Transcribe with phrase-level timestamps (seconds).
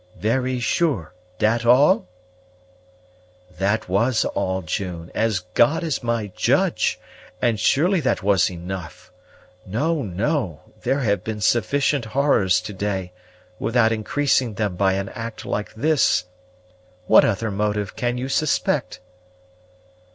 [0.17, 2.07] "Very sure, dat all?"
[3.59, 6.99] "That was all, June, as God is my judge!
[7.39, 9.11] and surely that was enough.
[9.63, 10.61] No, no!
[10.81, 13.13] there have been sufficient horrors to day,
[13.59, 16.23] without increasing them by an act like this.
[17.05, 19.01] What other motive can you suspect?"